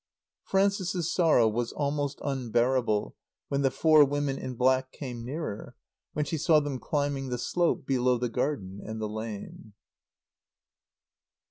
[0.41, 3.15] Frances's sorrow was almost unbearable
[3.49, 5.75] when the four women in black came nearer,
[6.13, 9.73] when she saw them climbing the slope below the garden and the lane.